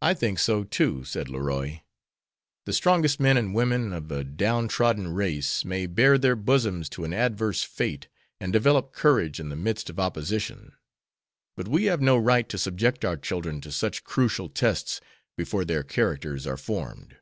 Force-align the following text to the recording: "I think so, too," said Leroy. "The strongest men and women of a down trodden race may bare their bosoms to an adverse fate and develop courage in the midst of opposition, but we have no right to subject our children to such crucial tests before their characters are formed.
"I 0.00 0.14
think 0.14 0.38
so, 0.38 0.62
too," 0.62 1.02
said 1.02 1.28
Leroy. 1.28 1.80
"The 2.64 2.72
strongest 2.72 3.18
men 3.18 3.36
and 3.36 3.52
women 3.52 3.92
of 3.92 4.08
a 4.12 4.22
down 4.22 4.68
trodden 4.68 5.08
race 5.08 5.64
may 5.64 5.86
bare 5.88 6.16
their 6.16 6.36
bosoms 6.36 6.88
to 6.90 7.02
an 7.02 7.12
adverse 7.12 7.64
fate 7.64 8.06
and 8.38 8.52
develop 8.52 8.92
courage 8.92 9.40
in 9.40 9.48
the 9.48 9.56
midst 9.56 9.90
of 9.90 9.98
opposition, 9.98 10.76
but 11.56 11.66
we 11.66 11.86
have 11.86 12.00
no 12.00 12.16
right 12.16 12.48
to 12.50 12.56
subject 12.56 13.04
our 13.04 13.16
children 13.16 13.60
to 13.62 13.72
such 13.72 14.04
crucial 14.04 14.48
tests 14.48 15.00
before 15.36 15.64
their 15.64 15.82
characters 15.82 16.46
are 16.46 16.56
formed. 16.56 17.16